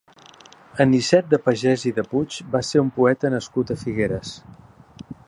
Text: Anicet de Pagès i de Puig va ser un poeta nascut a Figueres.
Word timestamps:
Anicet 0.85 1.27
de 1.33 1.39
Pagès 1.49 1.83
i 1.91 1.93
de 1.99 2.05
Puig 2.13 2.37
va 2.57 2.63
ser 2.71 2.83
un 2.87 2.89
poeta 2.97 3.33
nascut 3.37 3.75
a 3.77 3.81
Figueres. 3.83 4.37